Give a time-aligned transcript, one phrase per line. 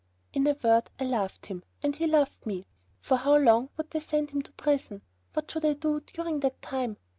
[0.33, 2.65] In a word, I loved him, and he loved me.
[3.01, 5.03] For how long would they send him to prison?
[5.33, 6.97] What should I do during that time?